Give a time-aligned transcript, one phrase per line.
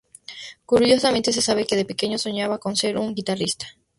[0.65, 3.67] Curiosamente se sabe que de pequeño soñaba con ser un guitarrista.